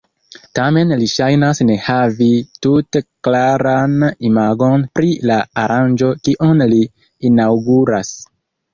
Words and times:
Tamen 0.59 0.93
li 1.01 1.09
ŝajnas 1.11 1.61
ne 1.71 1.75
havi 1.87 2.29
tute 2.67 3.03
klaran 3.29 3.95
imagon 4.33 4.89
pri 4.97 5.15
la 5.33 5.41
aranĝo 5.69 6.13
kiun 6.27 6.69
li 6.77 6.85
inaŭguras. 7.33 8.17